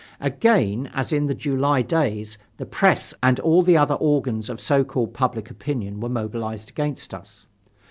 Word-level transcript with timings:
Again, 0.19 0.89
as 0.95 1.13
in 1.13 1.27
the 1.27 1.35
July 1.35 1.83
days, 1.83 2.39
the 2.57 2.65
press 2.65 3.13
and 3.21 3.39
all 3.41 3.61
the 3.61 3.77
other 3.77 3.93
organs 3.93 4.49
of 4.49 4.59
so 4.59 4.83
called 4.83 5.13
public 5.13 5.51
opinion 5.51 5.99
were 5.99 6.09
mobilized 6.09 6.71
against 6.71 7.13
us. 7.13 7.45